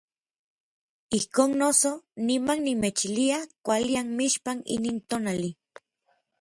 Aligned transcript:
Ijkon 1.17 1.51
noso, 1.59 1.91
niman 2.27 2.59
nimechilia 2.65 3.39
kuali 3.65 3.91
anmixpan 4.01 4.57
inin 4.75 4.97
tonali. 5.09 5.49